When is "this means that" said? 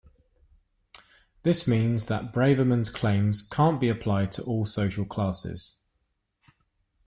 1.43-2.33